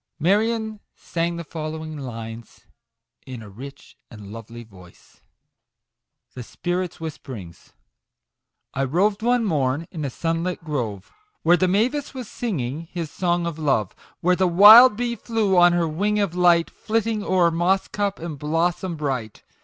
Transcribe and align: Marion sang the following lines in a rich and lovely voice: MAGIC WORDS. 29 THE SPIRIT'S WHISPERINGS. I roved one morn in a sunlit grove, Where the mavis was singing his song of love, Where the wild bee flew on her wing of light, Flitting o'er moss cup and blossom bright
Marion 0.17 0.79
sang 0.95 1.35
the 1.35 1.43
following 1.43 1.95
lines 1.95 2.61
in 3.27 3.43
a 3.43 3.49
rich 3.49 3.95
and 4.09 4.33
lovely 4.33 4.63
voice: 4.63 5.19
MAGIC 5.19 5.21
WORDS. 5.21 6.33
29 6.33 6.33
THE 6.33 6.43
SPIRIT'S 6.43 6.99
WHISPERINGS. 6.99 7.73
I 8.73 8.83
roved 8.83 9.21
one 9.21 9.45
morn 9.45 9.85
in 9.91 10.03
a 10.03 10.09
sunlit 10.09 10.63
grove, 10.63 11.11
Where 11.43 11.55
the 11.55 11.67
mavis 11.67 12.15
was 12.15 12.27
singing 12.27 12.87
his 12.91 13.11
song 13.11 13.45
of 13.45 13.59
love, 13.59 13.93
Where 14.21 14.35
the 14.35 14.47
wild 14.47 14.97
bee 14.97 15.15
flew 15.15 15.55
on 15.55 15.73
her 15.73 15.87
wing 15.87 16.17
of 16.17 16.33
light, 16.33 16.71
Flitting 16.71 17.23
o'er 17.23 17.51
moss 17.51 17.87
cup 17.87 18.17
and 18.17 18.39
blossom 18.39 18.95
bright 18.95 19.43